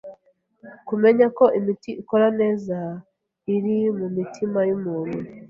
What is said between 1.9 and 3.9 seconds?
ikora neza iri